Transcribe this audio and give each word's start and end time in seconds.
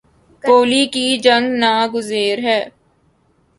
بولی 0.43 0.83
کی 0.93 1.05
جنگ 1.17 1.47
ناگزیر 1.59 2.37
ہے 2.39 2.59